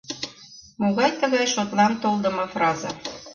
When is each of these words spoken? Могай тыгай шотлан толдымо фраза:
Могай 0.81 1.11
тыгай 1.19 1.45
шотлан 1.53 1.93
толдымо 2.01 2.45
фраза: 2.53 2.91